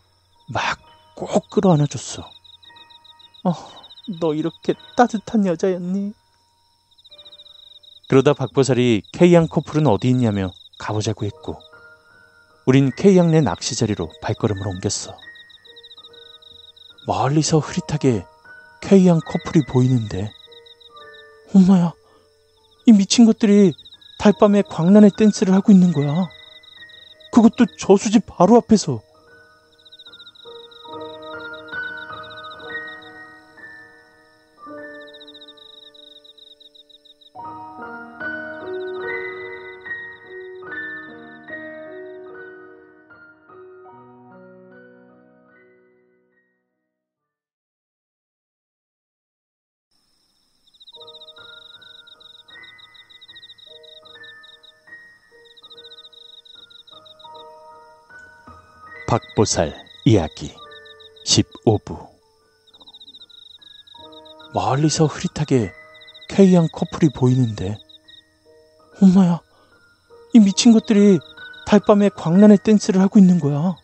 막 0.49 0.77
꼭 1.15 1.49
끌어안아 1.49 1.87
줬어. 1.87 2.29
어, 3.43 3.53
너 4.19 4.33
이렇게 4.33 4.73
따뜻한 4.97 5.45
여자였니? 5.45 6.13
그러다 8.07 8.33
박보살이 8.33 9.01
K양 9.11 9.47
커플은 9.47 9.87
어디 9.87 10.09
있냐며 10.09 10.51
가보자고 10.77 11.25
했고 11.25 11.59
우린 12.65 12.91
K양 12.95 13.31
내 13.31 13.41
낚시 13.41 13.75
자리로 13.75 14.11
발걸음을 14.21 14.67
옮겼어. 14.67 15.15
멀리서 17.07 17.59
흐릿하게 17.59 18.25
K양 18.81 19.19
커플이 19.19 19.65
보이는데 19.65 20.31
엄마야 21.53 21.93
이 22.85 22.91
미친 22.91 23.25
것들이 23.25 23.73
달밤에 24.19 24.63
광란의 24.63 25.11
댄스를 25.17 25.53
하고 25.53 25.71
있는 25.71 25.91
거야. 25.91 26.27
그것도 27.31 27.65
저수지 27.77 28.19
바로 28.19 28.55
앞에서. 28.57 29.01
박보살 59.15 59.73
이야기 60.03 60.51
15부. 61.25 62.09
멀리서 64.53 65.05
흐릿하게 65.05 65.71
K양 66.27 66.67
커플이 66.73 67.09
보이는데. 67.15 67.77
엄마야 69.01 69.39
이 70.33 70.39
미친 70.39 70.73
것들이 70.73 71.19
달밤에 71.65 72.09
광란의 72.09 72.57
댄스를 72.65 72.99
하고 72.99 73.17
있는 73.17 73.39
거야. 73.39 73.77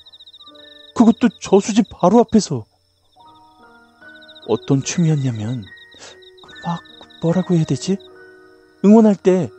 그것도 0.95 1.29
저수지 1.41 1.83
바로 1.89 2.19
앞에서. 2.19 2.65
어떤 4.49 4.83
춤이었냐면 4.83 5.63
막 6.65 6.81
뭐라고 7.21 7.55
해야 7.55 7.63
되지? 7.63 7.95
응원할 8.83 9.15
때 9.15 9.49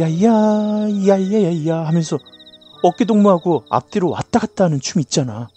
야야 0.00 0.88
야야야야 1.06 1.86
하면서 1.86 2.18
어깨 2.82 3.04
동무하고 3.04 3.64
앞뒤로 3.70 4.10
왔다 4.10 4.38
갔다 4.38 4.64
하는 4.64 4.80
춤 4.80 5.00
있잖아. 5.00 5.48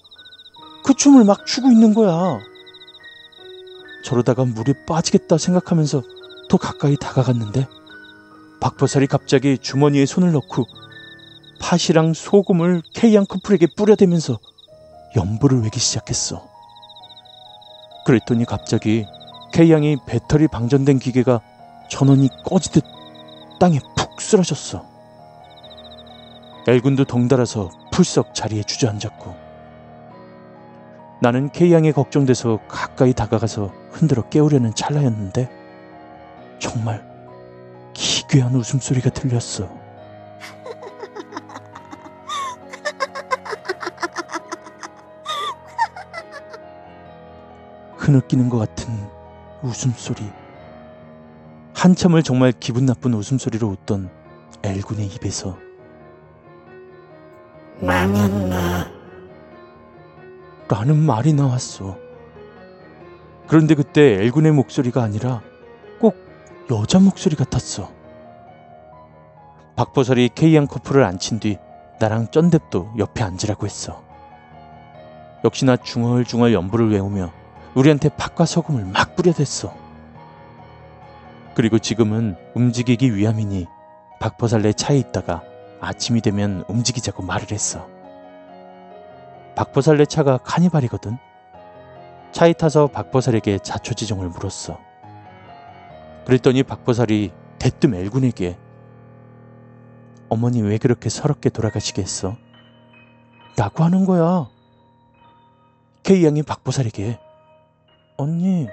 그 0.83 0.93
춤을 0.93 1.23
막 1.23 1.45
추고 1.45 1.71
있는 1.71 1.93
거야. 1.93 2.39
저러다가 4.03 4.45
물에 4.45 4.73
빠지겠다 4.87 5.37
생각하면서 5.37 6.01
더 6.49 6.57
가까이 6.57 6.95
다가갔는데 6.95 7.67
박보살이 8.59 9.07
갑자기 9.07 9.57
주머니에 9.57 10.05
손을 10.05 10.31
넣고 10.31 10.65
팥이랑 11.59 12.13
소금을 12.13 12.81
케이양 12.93 13.25
커플에게 13.25 13.67
뿌려대면서 13.75 14.39
연보를 15.15 15.61
외기 15.61 15.79
시작했어. 15.79 16.47
그랬더니 18.05 18.45
갑자기 18.45 19.05
케이양이 19.53 19.97
배터리 20.07 20.47
방전된 20.47 20.99
기계가 20.99 21.41
전원이 21.89 22.29
꺼지듯 22.45 22.83
땅에 23.59 23.79
푹 23.95 24.21
쓰러졌어. 24.21 24.98
엘군도 26.69 27.05
덩달아서 27.05 27.71
풀썩 27.91 28.35
자리에 28.35 28.61
주저앉았고 28.61 29.35
나는 31.19 31.49
K양이 31.49 31.91
걱정돼서 31.91 32.59
가까이 32.67 33.11
다가가서 33.11 33.73
흔들어 33.89 34.29
깨우려는 34.29 34.75
찰나였는데 34.75 35.49
정말 36.59 37.03
기괴한 37.93 38.53
웃음소리가 38.53 39.09
들렸어. 39.09 39.67
흐느끼는 47.97 48.49
것 48.49 48.59
같은 48.59 48.93
웃음소리. 49.63 50.23
한참을 51.73 52.21
정말 52.21 52.53
기분 52.59 52.85
나쁜 52.85 53.15
웃음소리로 53.15 53.67
웃던 53.69 54.11
엘군의 54.61 55.07
입에서 55.07 55.57
망했네. 57.81 58.55
라는 60.67 60.97
말이 60.97 61.33
나왔어. 61.33 61.97
그런데 63.47 63.73
그때 63.73 64.23
엘군의 64.23 64.51
목소리가 64.51 65.01
아니라 65.01 65.41
꼭 65.99 66.15
여자 66.71 66.99
목소리 66.99 67.35
같았어. 67.35 67.91
박보살이 69.75 70.29
K양 70.35 70.67
커플을 70.67 71.03
앉힌 71.03 71.39
뒤 71.39 71.57
나랑 71.99 72.27
쩐뎁도 72.31 72.93
옆에 72.97 73.23
앉으라고 73.23 73.65
했어. 73.65 74.03
역시나 75.43 75.77
중얼중얼 75.77 76.53
연부를 76.53 76.91
외우며 76.91 77.31
우리한테 77.75 78.09
밥과 78.09 78.45
소금을 78.45 78.85
막 78.85 79.15
뿌려댔어. 79.15 79.73
그리고 81.55 81.79
지금은 81.79 82.35
움직이기 82.53 83.15
위함이니 83.15 83.67
박보살내 84.19 84.73
차에 84.73 84.97
있다가 84.97 85.43
아침이 85.81 86.21
되면 86.21 86.63
움직이자고 86.67 87.23
말을 87.23 87.51
했어. 87.51 87.87
박보살내 89.55 90.05
차가 90.05 90.37
카니발이거든. 90.37 91.17
차에 92.31 92.53
타서 92.53 92.87
박보살에게 92.87 93.59
자초지종을 93.59 94.29
물었어. 94.29 94.79
그랬더니 96.25 96.63
박보살이 96.63 97.31
대뜸 97.57 97.93
엘군에게 97.93 98.57
어머니 100.29 100.61
왜 100.61 100.77
그렇게 100.77 101.09
서럽게 101.09 101.49
돌아가시겠어? 101.49 102.37
라고 103.57 103.83
하는 103.83 104.05
거야. 104.05 104.47
K 106.03 106.25
양이 106.25 106.43
박보살에게 106.43 107.19
언니 108.17 108.67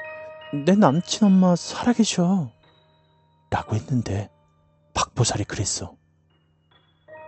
내 0.64 0.74
남친 0.74 1.26
엄마 1.26 1.56
살아계셔 1.56 2.50
라고 3.50 3.74
했는데 3.74 4.30
박보살이 4.94 5.44
그랬어. 5.44 5.96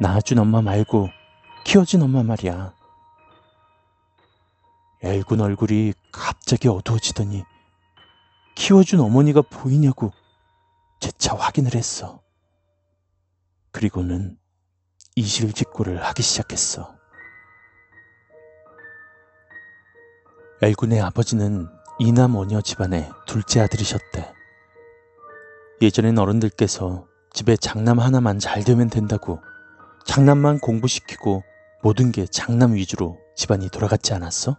낳아준 0.00 0.38
엄마 0.38 0.62
말고 0.62 1.08
키워준 1.64 2.02
엄마 2.02 2.22
말이야. 2.22 2.72
엘군 5.02 5.40
얼굴이 5.40 5.92
갑자기 6.12 6.68
어두워지더니 6.68 7.44
키워준 8.54 9.00
어머니가 9.00 9.42
보이냐고 9.42 10.12
재차 11.00 11.34
확인을 11.34 11.74
했어. 11.74 12.20
그리고는 13.72 14.38
이실직고를 15.16 16.04
하기 16.04 16.22
시작했어. 16.22 16.96
엘군의 20.62 21.00
아버지는 21.00 21.68
이남 21.98 22.36
오녀 22.36 22.60
집안의 22.60 23.10
둘째 23.26 23.60
아들이셨대. 23.60 24.32
예전엔 25.82 26.18
어른들께서 26.18 27.06
집에 27.32 27.56
장남 27.56 27.98
하나만 27.98 28.38
잘 28.38 28.64
되면 28.64 28.88
된다고 28.88 29.40
장남만 30.08 30.58
공부시키고 30.60 31.44
모든 31.82 32.12
게 32.12 32.24
장남 32.24 32.74
위주로 32.74 33.18
집안이 33.36 33.68
돌아갔지 33.68 34.14
않았어? 34.14 34.56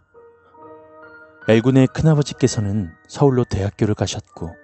엘군의 1.48 1.88
큰아버지께서는 1.88 2.91
서울로 3.08 3.44
대학교를 3.50 3.96
가셨고 3.96 4.56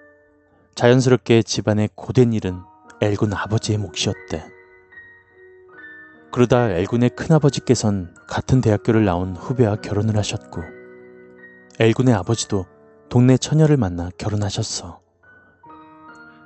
자연스럽게 0.76 1.42
집안의 1.42 1.90
고된 1.96 2.32
일은 2.32 2.60
엘군 3.02 3.34
아버지의 3.34 3.78
몫이었대. 3.78 4.46
그러다 6.30 6.70
엘군의 6.70 7.10
큰아버지께선 7.16 8.14
같은 8.28 8.60
대학교를 8.60 9.04
나온 9.04 9.34
후배와 9.34 9.76
결혼을 9.80 10.16
하셨고 10.16 10.62
엘군의 11.80 12.14
아버지도 12.14 12.64
동네 13.08 13.36
처녀를 13.36 13.76
만나 13.76 14.10
결혼하셨어. 14.18 15.00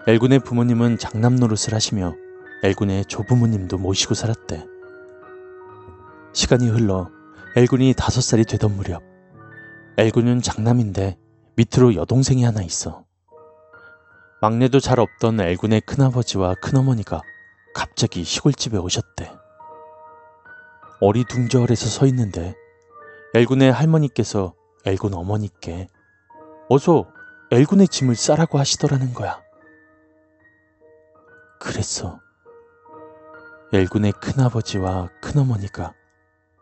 엘군의 0.06 0.38
부모님은 0.40 0.97
장남 0.97 1.37
노릇을 1.37 1.75
하시며 1.75 2.14
엘군의 2.62 3.07
조부모님도 3.07 3.79
모시고 3.79 4.12
살았대. 4.14 4.67
시간이 6.35 6.69
흘러 6.69 7.09
엘군이 7.57 7.95
다섯 7.97 8.21
살이 8.21 8.45
되던 8.45 8.76
무렵 8.76 9.02
엘군은 9.97 10.43
장남인데 10.43 11.19
밑으로 11.57 11.95
여동생이 11.95 12.45
하나 12.45 12.61
있어. 12.62 13.07
막내도 14.43 14.79
잘 14.79 15.00
없던 15.00 15.40
엘군의 15.40 15.81
큰아버지와 15.83 16.55
큰어머니가 16.61 17.23
갑자기 17.75 18.25
시골집에 18.25 18.76
오셨대. 18.76 19.32
어리둥절해서 21.00 21.87
서 21.87 22.04
있는데 22.06 22.54
엘군의 23.34 23.73
할머니께서 23.73 24.52
엘군 24.84 25.15
어머니께 25.15 25.89
어서 26.69 27.11
엘군의 27.52 27.89
짐을 27.89 28.17
싸라고 28.17 28.58
하시더라는 28.58 29.15
거야. 29.15 29.41
그랬어. 31.58 32.21
엘군의 33.73 34.15
큰아버지와 34.21 35.11
큰어머니가 35.23 35.95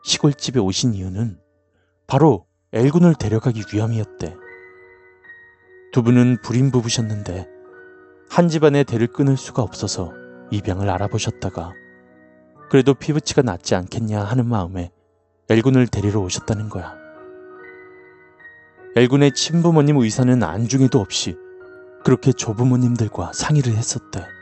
시골집에 0.04 0.60
오신 0.60 0.92
이유는 0.92 1.38
바로 2.06 2.46
엘군을 2.74 3.14
데려가기 3.14 3.64
위함이었대. 3.72 4.36
두 5.90 6.02
분은 6.02 6.42
불임 6.42 6.70
부부셨는데 6.70 7.48
한 8.28 8.48
집안의 8.48 8.84
대를 8.84 9.06
끊을 9.06 9.38
수가 9.38 9.62
없어서 9.62 10.12
입양을 10.50 10.90
알아보셨다가 10.90 11.72
그래도 12.68 12.92
피부치가 12.92 13.40
낫지 13.40 13.74
않겠냐 13.74 14.22
하는 14.22 14.46
마음에 14.46 14.90
엘군을 15.48 15.86
데리러 15.86 16.20
오셨다는 16.20 16.68
거야. 16.68 16.94
엘군의 18.96 19.32
친부모님 19.32 19.96
의사는 19.96 20.42
안중에도 20.42 21.00
없이 21.00 21.38
그렇게 22.04 22.32
조부모님들과 22.32 23.32
상의를 23.32 23.72
했었대. 23.72 24.37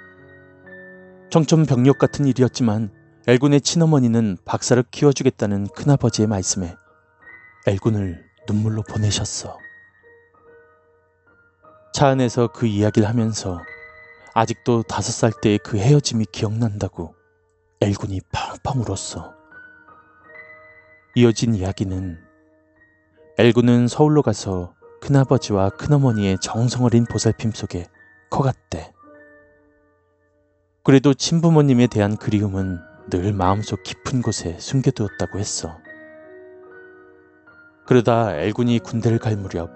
청천벽력 1.30 1.98
같은 1.98 2.26
일이었지만 2.26 2.90
엘군의 3.26 3.60
친어머니는 3.60 4.38
박사를 4.44 4.82
키워주겠다는 4.90 5.68
큰아버지의 5.68 6.28
말씀에 6.28 6.76
엘군을 7.66 8.24
눈물로 8.48 8.82
보내셨어. 8.82 9.58
차 11.92 12.08
안에서 12.08 12.48
그 12.48 12.66
이야기를 12.66 13.08
하면서 13.08 13.60
아직도 14.34 14.82
다섯 14.82 15.12
살 15.12 15.32
때의 15.42 15.58
그 15.58 15.78
헤어짐이 15.78 16.26
기억난다고 16.30 17.14
엘군이 17.80 18.20
펑펑 18.62 18.82
울었어. 18.82 19.34
이어진 21.16 21.54
이야기는 21.54 22.18
엘군은 23.38 23.88
서울로 23.88 24.22
가서 24.22 24.74
큰아버지와 25.00 25.70
큰어머니의 25.70 26.38
정성 26.40 26.84
어린 26.84 27.04
보살핌 27.04 27.52
속에 27.52 27.86
커갔대. 28.30 28.92
그래도 30.86 31.14
친부모님에 31.14 31.88
대한 31.88 32.16
그리움은 32.16 32.78
늘 33.10 33.32
마음속 33.32 33.82
깊은 33.82 34.22
곳에 34.22 34.56
숨겨두었다고 34.60 35.40
했어. 35.40 35.80
그러다 37.84 38.36
엘군이 38.36 38.78
군대를 38.78 39.18
갈 39.18 39.36
무렵 39.36 39.68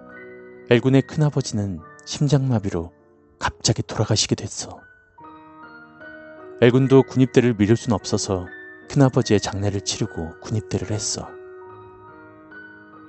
엘군의 0.70 1.02
큰아버지는 1.02 1.80
심장마비로 2.06 2.92
갑자기 3.40 3.82
돌아가시게 3.82 4.36
됐어. 4.36 4.78
엘군도 6.60 7.02
군입대를 7.02 7.56
미룰 7.58 7.76
순 7.76 7.92
없어서 7.92 8.46
큰아버지의 8.88 9.40
장례를 9.40 9.80
치르고 9.80 10.38
군입대를 10.42 10.92
했어. 10.92 11.28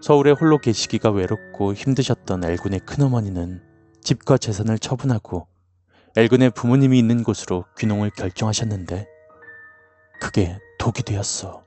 서울에 0.01 0.31
홀로 0.31 0.57
계시기가 0.57 1.11
외롭고 1.11 1.75
힘드셨던 1.75 2.45
엘군의 2.45 2.79
큰어머니는 2.79 3.61
집과 4.01 4.39
재산을 4.39 4.79
처분하고 4.79 5.50
엘근의 6.17 6.49
부모님이 6.49 6.99
있는 6.99 7.23
곳으로 7.23 7.63
귀농을 7.77 8.09
결정하셨는데 8.09 9.07
그게 10.19 10.57
독이 10.77 11.03
되었어. 11.03 11.63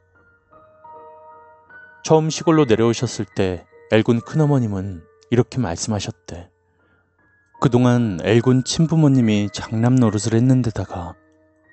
처음 2.04 2.28
시골로 2.28 2.66
내려오셨을 2.66 3.24
때 3.35 3.64
엘군 3.90 4.20
큰어머님은 4.20 5.02
이렇게 5.30 5.59
말씀하셨대. 5.59 6.50
그동안 7.61 8.18
엘군 8.22 8.64
친부모님이 8.64 9.48
장남 9.50 9.94
노릇을 9.94 10.35
했는데다가 10.35 11.14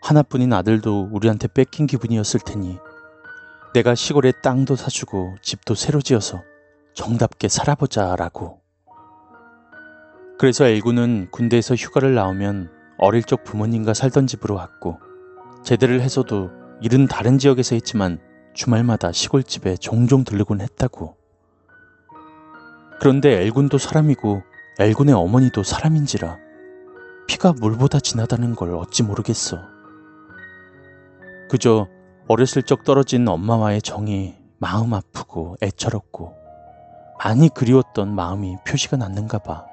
하나뿐인 0.01 0.53
아들도 0.53 1.10
우리한테 1.12 1.49
뺏긴 1.49 1.88
기분이었을 1.88 2.39
테니 2.39 2.77
내가 3.73 3.95
시골에 3.95 4.31
땅도 4.41 4.77
사주고 4.77 5.36
집도 5.41 5.75
새로 5.75 6.01
지어서 6.01 6.41
정답게 6.93 7.49
살아보자라고. 7.49 8.61
그래서 10.41 10.65
엘군은 10.65 11.27
군대에서 11.30 11.75
휴가를 11.75 12.15
나오면 12.15 12.71
어릴 12.97 13.21
적 13.21 13.43
부모님과 13.43 13.93
살던 13.93 14.25
집으로 14.25 14.56
왔고 14.56 14.97
제대를 15.62 16.01
해서도 16.01 16.49
일은 16.82 17.06
다른 17.06 17.38
지역에서 17.38 17.75
했지만 17.75 18.17
주말마다 18.56 19.12
시골집에 19.12 19.77
종종 19.77 20.23
들르곤 20.23 20.62
했다고. 20.62 21.15
그런데 22.99 23.39
엘군도 23.43 23.77
사람이고 23.77 24.41
엘군의 24.80 25.13
어머니도 25.13 25.62
사람인지라 25.62 26.39
피가 27.27 27.54
물보다 27.62 27.99
진하다는 27.99 28.56
걸 28.56 28.73
어찌 28.73 29.04
모르겠어. 29.04 29.60
그저 31.51 31.88
어렸을 32.27 32.63
적 32.63 32.84
떨어진 32.84 33.27
엄마와의 33.27 33.84
정이 33.84 34.38
마음 34.58 34.95
아프고 34.95 35.58
애처롭고 35.62 36.34
많이 37.23 37.47
그리웠던 37.47 38.15
마음이 38.15 38.56
표시가 38.65 38.97
났는가 38.97 39.38
봐. 39.38 39.70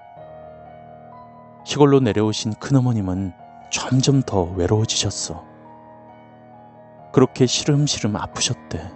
시골로 1.69 2.01
내려오신 2.01 2.55
큰어머님은 2.55 3.35
점점 3.69 4.23
더 4.23 4.45
외로워지셨어. 4.45 5.45
그렇게 7.13 7.45
시름시름 7.45 8.17
아프셨대. 8.17 8.91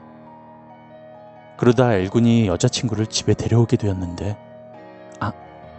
그러다 1.58 1.92
엘군이 1.92 2.46
여자친구를 2.46 3.08
집에 3.08 3.34
데려오게 3.34 3.76
되었는데, 3.76 4.38
아, 5.20 5.32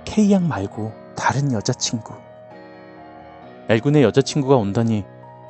K양 0.05 0.47
말고 0.47 0.93
다른 1.15 1.51
여자친구. 1.51 2.13
엘군의 3.69 4.03
여자친구가 4.03 4.55
온다니 4.55 5.03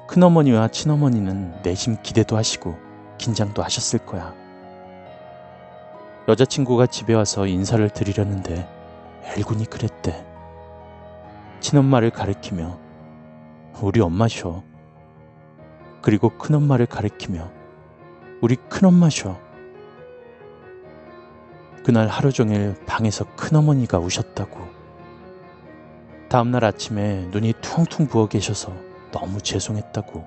큰어머니와 0.07 0.69
친어머니는 0.69 1.61
내심 1.61 1.97
기대도 2.01 2.37
하시고 2.37 2.77
긴장도 3.17 3.61
하셨을 3.61 3.99
거야. 3.99 4.33
여자친구가 6.29 6.87
집에 6.87 7.13
와서 7.13 7.45
인사를 7.47 7.89
드리려는데 7.89 8.65
엘군이 9.35 9.65
그랬대. 9.65 10.32
친엄마를 11.63 12.09
가리키며 12.09 12.77
우리 13.81 14.01
엄마셔. 14.01 14.63
그리고 16.01 16.27
큰엄마를 16.37 16.85
가리키며 16.85 17.49
우리 18.41 18.57
큰엄마셔. 18.57 19.39
그날 21.85 22.09
하루 22.09 22.33
종일 22.33 22.75
방에서 22.85 23.25
큰어머니가 23.37 23.97
우셨다고. 23.97 24.59
다음날 26.27 26.65
아침에 26.65 27.27
눈이 27.31 27.53
퉁퉁 27.61 28.07
부어 28.07 28.27
계셔서 28.27 28.73
너무 29.13 29.39
죄송했다고. 29.39 30.25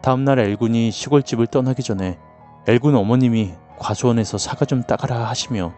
다음날 0.00 0.38
엘군이 0.38 0.90
시골집을 0.90 1.46
떠나기 1.48 1.82
전에 1.82 2.18
엘군 2.66 2.96
어머님이 2.96 3.52
과수원에서 3.78 4.38
사과 4.38 4.64
좀 4.64 4.82
따가라 4.82 5.28
하시며 5.28 5.74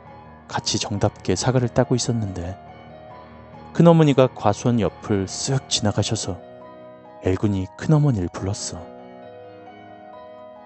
같이 0.47 0.79
정답게 0.79 1.35
사과를 1.35 1.69
따고 1.71 1.97
있었는데 1.97 2.70
큰어머니가 3.73 4.29
과수원 4.35 4.81
옆을 4.81 5.27
쓱 5.27 5.69
지나가셔서 5.69 6.39
엘군이 7.23 7.67
큰어머니를 7.77 8.29
불렀어. 8.33 8.85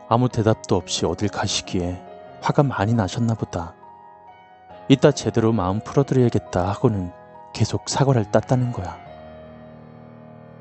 아무 0.08 0.28
대답도 0.28 0.76
없이 0.76 1.04
어딜 1.04 1.28
가시기에 1.28 2.02
화가 2.40 2.62
많이 2.62 2.94
나셨나 2.94 3.34
보다. 3.34 3.74
이따 4.88 5.10
제대로 5.10 5.52
마음 5.52 5.80
풀어드려야겠다 5.80 6.68
하고는 6.70 7.12
계속 7.52 7.88
사과를 7.88 8.30
땄다는 8.30 8.72
거야. 8.72 8.98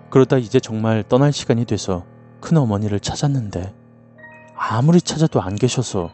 그러다 0.10 0.38
이제 0.38 0.60
정말 0.60 1.04
떠날 1.08 1.34
시간이 1.34 1.66
돼서 1.66 2.06
큰어머니를 2.42 3.00
찾았는데 3.00 3.74
아무리 4.56 5.02
찾아도 5.02 5.42
안 5.42 5.56
계셔서 5.56 6.12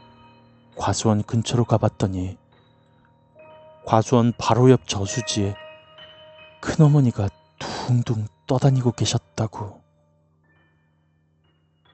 과수원 0.76 1.24
근처로 1.24 1.66
가봤더니 1.66 2.38
과수원 3.86 4.34
바로 4.38 4.70
옆 4.72 4.88
저수지에 4.88 5.56
큰어머니가 6.62 7.30
둥둥 7.60 8.28
떠다니고 8.48 8.92
계셨다고. 8.94 9.82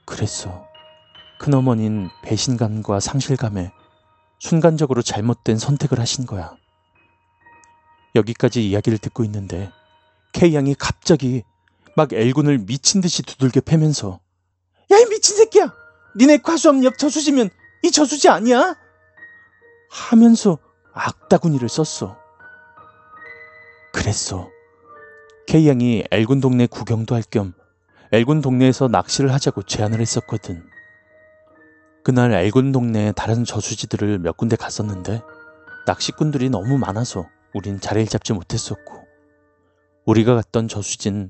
그랬어. 0.05 0.67
큰어머니는 1.39 2.09
배신감과 2.23 2.99
상실감에 2.99 3.71
순간적으로 4.39 5.01
잘못된 5.01 5.57
선택을 5.57 5.99
하신 5.99 6.25
거야. 6.25 6.55
여기까지 8.15 8.67
이야기를 8.69 8.97
듣고 8.99 9.23
있는데 9.25 9.71
K양이 10.31 10.73
갑자기 10.75 11.43
막 11.95 12.13
엘군을 12.13 12.59
미친 12.59 13.01
듯이 13.01 13.23
두들겨 13.23 13.61
패면서 13.61 14.19
야 14.91 14.97
이 14.97 15.05
미친 15.09 15.35
새끼야! 15.35 15.73
니네 16.17 16.37
과수원 16.37 16.83
옆 16.83 16.97
저수지면 16.97 17.49
이 17.83 17.91
저수지 17.91 18.29
아니야? 18.29 18.75
하면서 19.89 20.57
악다구니를 20.93 21.67
썼어. 21.67 22.17
그랬어. 23.91 24.49
K양이 25.47 26.03
엘군 26.09 26.41
동네 26.41 26.65
구경도 26.65 27.13
할겸 27.13 27.53
엘군 28.11 28.41
동네에서 28.41 28.87
낚시를 28.87 29.31
하자고 29.31 29.61
제안을 29.63 30.01
했었거든. 30.01 30.63
그날 32.03 32.33
엘군 32.33 32.71
동네 32.71 33.11
다른 33.11 33.45
저수지들을 33.45 34.19
몇 34.19 34.37
군데 34.37 34.55
갔었는데 34.55 35.21
낚시꾼들이 35.85 36.49
너무 36.49 36.79
많아서 36.79 37.27
우린 37.53 37.79
자리를 37.79 38.07
잡지 38.07 38.33
못했었고 38.33 39.05
우리가 40.05 40.33
갔던 40.33 40.67
저수지는 40.67 41.29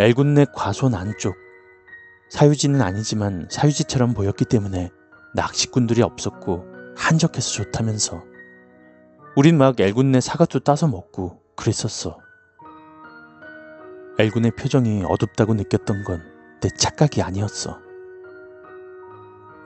엘군 0.00 0.34
내 0.34 0.46
과수원 0.54 0.94
안쪽 0.94 1.34
사유지는 2.30 2.80
아니지만 2.80 3.48
사유지처럼 3.50 4.14
보였기 4.14 4.46
때문에 4.46 4.88
낚시꾼들이 5.34 6.00
없었고 6.00 6.64
한적해서 6.96 7.50
좋다면서 7.50 8.22
우린 9.36 9.58
막 9.58 9.78
엘군 9.78 10.12
내 10.12 10.20
사과도 10.20 10.60
따서 10.60 10.86
먹고 10.86 11.42
그랬었어. 11.54 12.21
엘군의 14.18 14.52
표정이 14.52 15.04
어둡다고 15.04 15.54
느꼈던 15.54 16.04
건 16.04 16.32
내 16.62 16.68
착각이 16.68 17.20
아니었어. 17.22 17.80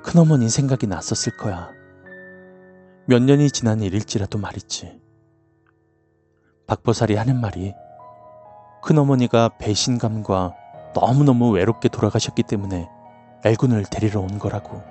큰어머니 0.03 0.49
생각이 0.49 0.87
났었을 0.87 1.37
거야. 1.37 1.71
몇 3.05 3.23
년이 3.23 3.51
지난 3.51 3.83
일일지라도 3.83 4.39
말이지. 4.39 4.99
박보살이 6.67 7.17
하는 7.17 7.39
말이 7.39 7.75
큰어머니가 8.83 9.59
배신감과 9.59 10.55
너무너무 10.95 11.51
외롭게 11.51 11.91
돌아가셨기 11.91 12.45
때문에 12.45 12.89
엘군을 13.45 13.85
데리러 13.91 14.21
온 14.21 14.39
거라고. 14.39 14.83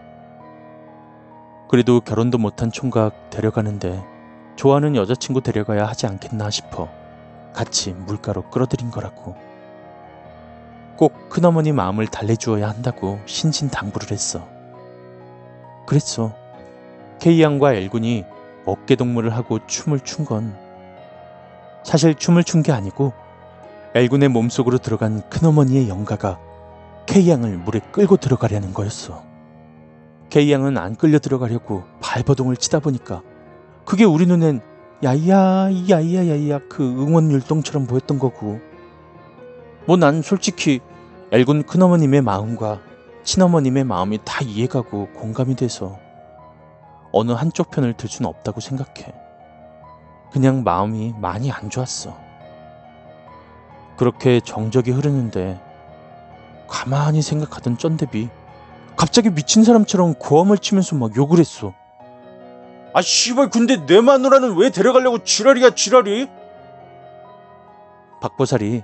그래도 1.69 1.99
결혼도 2.01 2.37
못한 2.37 2.71
총각 2.71 3.31
데려가는데 3.31 4.05
좋아하는 4.57 4.95
여자친구 4.95 5.41
데려가야 5.41 5.87
하지 5.87 6.05
않겠나 6.05 6.51
싶어 6.51 6.87
같이 7.55 7.93
물가로 7.93 8.49
끌어들인 8.49 8.91
거라고. 8.91 9.35
꼭 10.97 11.29
큰어머니 11.29 11.71
마음을 11.71 12.05
달래주어야 12.07 12.69
한다고 12.69 13.19
신신당부를 13.25 14.11
했어. 14.11 14.47
그랬어. 15.87 16.33
케이양과 17.19 17.73
엘군이 17.73 18.25
어깨동무를 18.65 19.29
하고 19.35 19.65
춤을 19.65 20.01
춘 20.01 20.25
건 20.25 20.55
사실 21.83 22.15
춤을 22.15 22.43
춘 22.43 22.61
게 22.63 22.71
아니고 22.71 23.13
엘군의 23.93 24.29
몸속으로 24.29 24.79
들어간 24.79 25.27
큰어머니의 25.29 25.87
영가가 25.87 26.39
케이양을 27.05 27.57
물에 27.57 27.79
끌고 27.91 28.17
들어가려는 28.17 28.73
거였어. 28.73 29.23
케이양은 30.29 30.77
안 30.77 30.95
끌려 30.95 31.19
들어가려고 31.19 31.83
발버둥을 32.01 32.57
치다 32.57 32.79
보니까 32.79 33.21
그게 33.85 34.03
우리 34.03 34.25
눈엔 34.25 34.61
야야 35.03 35.69
야야 35.89 36.27
야야 36.27 36.59
그 36.69 36.83
응원 36.83 37.31
율동처럼 37.31 37.85
보였던 37.87 38.17
거고 38.19 38.59
뭐 39.85 39.97
난 39.97 40.21
솔직히 40.21 40.79
엘군 41.31 41.63
큰어머님의 41.63 42.21
마음과 42.21 42.79
친어머님의 43.23 43.83
마음이 43.83 44.19
다 44.23 44.41
이해가고 44.43 45.09
공감이 45.13 45.55
돼서 45.55 45.99
어느 47.11 47.31
한쪽 47.31 47.71
편을 47.71 47.93
들 47.93 48.09
수는 48.09 48.29
없다고 48.29 48.59
생각해. 48.61 49.13
그냥 50.31 50.63
마음이 50.63 51.13
많이 51.19 51.51
안 51.51 51.69
좋았어. 51.69 52.15
그렇게 53.97 54.41
정적이 54.41 54.91
흐르는데 54.91 55.59
가만히 56.67 57.21
생각하던 57.21 57.77
쩐대비 57.77 58.29
갑자기 58.97 59.29
미친 59.29 59.63
사람처럼 59.63 60.15
고함을 60.15 60.57
치면서 60.57 60.95
막 60.95 61.15
욕을 61.15 61.39
했어. 61.39 61.73
아 62.95 63.01
씨발 63.01 63.49
근데 63.49 63.85
내 63.85 63.99
마누라는 63.99 64.55
왜 64.55 64.69
데려가려고 64.69 65.21
지랄이야 65.21 65.71
지랄이? 65.71 66.27
박보살이 68.21 68.83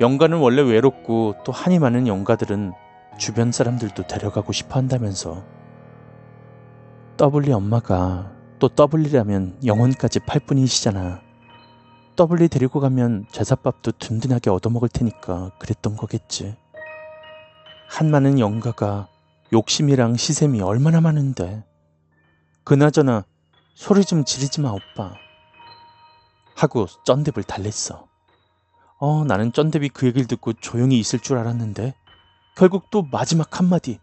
영가는 0.00 0.38
원래 0.38 0.62
외롭고 0.62 1.34
또 1.44 1.50
한이 1.50 1.80
많은 1.80 2.06
영가들은 2.06 2.72
주변 3.18 3.50
사람들도 3.50 4.06
데려가고 4.06 4.52
싶어 4.52 4.76
한다면서 4.76 5.42
더블리 7.16 7.52
엄마가 7.52 8.30
또 8.60 8.68
더블리라면 8.68 9.58
영혼까지 9.66 10.20
팔 10.20 10.38
분이시잖아. 10.38 11.20
더블리 12.14 12.46
데리고 12.46 12.78
가면 12.78 13.26
제사밥도 13.32 13.90
든든하게 13.98 14.50
얻어먹을 14.50 14.88
테니까 14.88 15.50
그랬던 15.58 15.96
거겠지. 15.96 16.54
한 17.88 18.08
많은 18.12 18.38
영가가 18.38 19.08
욕심이랑 19.52 20.14
시샘이 20.14 20.60
얼마나 20.60 21.00
많은데. 21.00 21.64
그나저나 22.62 23.24
소리 23.78 24.04
좀 24.04 24.24
지르지 24.24 24.60
마 24.60 24.70
오빠. 24.70 25.14
하고 26.56 26.88
쩐대을 27.04 27.44
달랬어. 27.44 28.08
어, 28.98 29.24
나는 29.24 29.52
쩐대비 29.52 29.90
그 29.90 30.06
얘기를 30.06 30.26
듣고 30.26 30.52
조용히 30.54 30.98
있을 30.98 31.20
줄 31.20 31.38
알았는데 31.38 31.94
결국 32.56 32.90
또 32.90 33.04
마지막 33.04 33.60
한마디. 33.60 34.00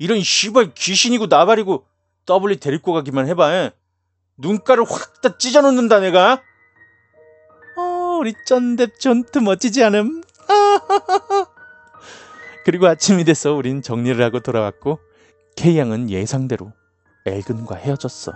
이런 0.00 0.20
씨발 0.20 0.74
귀신이고 0.74 1.28
나발이고 1.28 1.86
더블리 2.26 2.58
데리고 2.58 2.92
가기만 2.92 3.28
해봐. 3.28 3.70
눈가를 4.38 4.82
확 4.82 5.22
다 5.22 5.38
찢어놓는다 5.38 6.00
내가. 6.00 6.42
어, 7.76 8.18
우리 8.18 8.34
쩐대 8.44 8.88
전투 8.98 9.40
멋지지 9.40 9.84
않음? 9.84 10.22
그리고 12.66 12.88
아침이 12.88 13.22
돼서 13.22 13.52
우린 13.52 13.80
정리를 13.80 14.20
하고 14.24 14.40
돌아왔고 14.40 14.98
K양은 15.54 16.10
예상대로 16.10 16.72
엘근과 17.26 17.76
헤어졌어. 17.76 18.32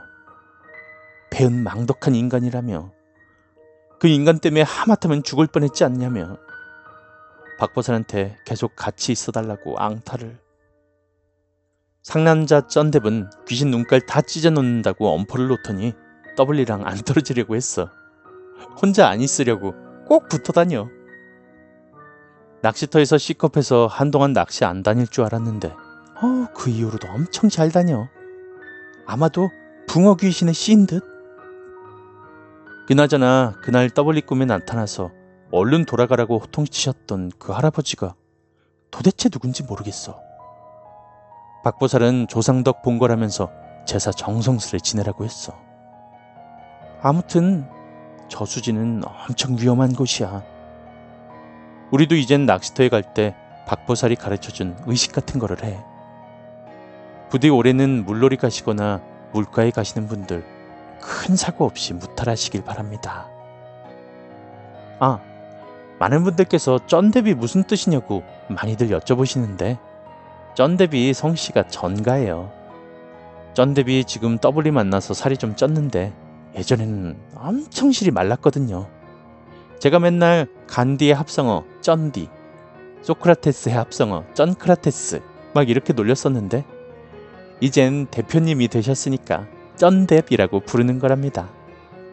배은 1.36 1.62
망덕한 1.62 2.14
인간이라며 2.14 2.92
그 4.00 4.08
인간 4.08 4.38
때문에 4.38 4.62
하마터면 4.62 5.22
죽을 5.22 5.46
뻔했지 5.46 5.84
않냐며 5.84 6.38
박보선한테 7.58 8.38
계속 8.46 8.74
같이 8.74 9.12
있어달라고 9.12 9.78
앙탈을 9.78 10.38
상남자 12.02 12.66
쩐뎁은 12.66 13.28
귀신 13.46 13.70
눈깔 13.70 14.06
다 14.06 14.22
찢어놓는다고 14.22 15.08
엄포를 15.10 15.48
놓더니 15.48 15.92
더블리랑 16.38 16.86
안 16.86 16.96
떨어지려고 17.04 17.54
했어. 17.54 17.90
혼자 18.80 19.08
안 19.08 19.20
있으려고 19.20 19.74
꼭 20.06 20.30
붙어 20.30 20.54
다녀. 20.54 20.88
낚시터에서 22.62 23.18
C컵에서 23.18 23.88
한동안 23.88 24.32
낚시 24.32 24.64
안 24.64 24.82
다닐 24.82 25.06
줄 25.06 25.24
알았는데 25.24 25.68
어, 25.68 26.46
그 26.54 26.70
이후로도 26.70 27.08
엄청 27.08 27.50
잘 27.50 27.70
다녀. 27.70 28.08
아마도 29.04 29.50
붕어 29.86 30.16
귀신의 30.16 30.54
씨인 30.54 30.86
듯. 30.86 31.15
그나저나 32.86 33.54
그날 33.62 33.90
떠벌리 33.90 34.20
꿈에 34.20 34.44
나타나서 34.44 35.10
얼른 35.50 35.86
돌아가라고 35.86 36.38
호통치셨던 36.38 37.32
그 37.38 37.52
할아버지가 37.52 38.14
도대체 38.92 39.28
누군지 39.28 39.64
모르겠어. 39.64 40.20
박보살은 41.64 42.28
조상덕 42.28 42.82
본거라면서 42.82 43.50
제사 43.86 44.12
정성스레 44.12 44.78
지내라고 44.78 45.24
했어. 45.24 45.58
아무튼 47.02 47.68
저수지는 48.28 49.02
엄청 49.04 49.56
위험한 49.58 49.94
곳이야. 49.94 50.44
우리도 51.90 52.14
이젠 52.14 52.46
낚시터에 52.46 52.88
갈 52.88 53.02
때 53.14 53.34
박보살이 53.66 54.14
가르쳐준 54.14 54.76
의식 54.86 55.12
같은 55.12 55.40
거를 55.40 55.64
해. 55.64 55.82
부디 57.30 57.48
올해는 57.48 58.04
물놀이 58.04 58.36
가시거나 58.36 59.02
물가에 59.32 59.72
가시는 59.72 60.06
분들 60.06 60.55
큰 61.00 61.36
사고 61.36 61.64
없이 61.64 61.92
무탈하시길 61.94 62.64
바랍니다. 62.64 63.28
아, 64.98 65.20
많은 65.98 66.24
분들께서 66.24 66.80
쩐대비 66.86 67.34
무슨 67.34 67.62
뜻이냐고 67.64 68.22
많이들 68.48 68.88
여쭤보시는데 68.88 69.78
쩐대비 70.54 71.12
성씨가 71.12 71.68
전가예요. 71.68 72.50
쩐대비 73.54 74.04
지금 74.04 74.38
더블이 74.38 74.70
만나서 74.70 75.14
살이 75.14 75.36
좀 75.36 75.54
쪘는데 75.54 76.12
예전에는 76.54 77.16
엄청 77.34 77.92
실이 77.92 78.10
말랐거든요. 78.10 78.88
제가 79.78 79.98
맨날 79.98 80.46
간디의 80.66 81.14
합성어 81.14 81.64
쩐디, 81.80 82.28
소크라테스의 83.02 83.74
합성어 83.74 84.24
쩐크라테스 84.34 85.20
막 85.54 85.68
이렇게 85.68 85.92
놀렸었는데 85.92 86.64
이젠 87.60 88.06
대표님이 88.06 88.68
되셨으니까 88.68 89.46
쩐뎁이라고 89.76 90.60
부르는 90.60 90.98
거랍니다. 90.98 91.48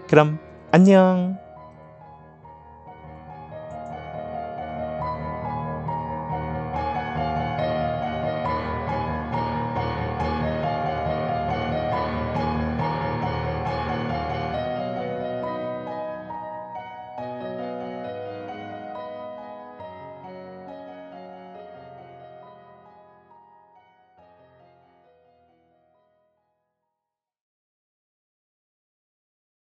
그럼 0.08 0.40
안녕. 0.72 1.43